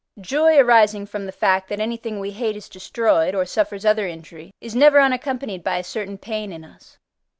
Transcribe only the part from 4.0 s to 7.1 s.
injury, is never unaccompanied by a certain pain in us.